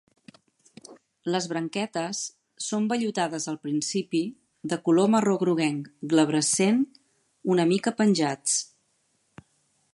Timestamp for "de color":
4.73-5.13